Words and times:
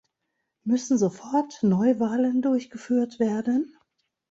Müssen 0.63 0.97
sofort 0.97 1.59
Neuwahlen 1.61 2.41
durchgeführt 2.41 3.19
werden? 3.19 3.77